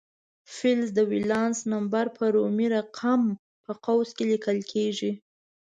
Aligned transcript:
فلز 0.55 0.89
د 0.97 0.99
ولانس 1.11 1.59
نمبر 1.73 2.05
په 2.17 2.23
رومي 2.35 2.67
رقم 2.77 3.21
په 3.65 3.71
قوس 3.85 4.09
کې 4.17 4.23
لیکل 4.31 4.57
کیږي. 4.71 5.11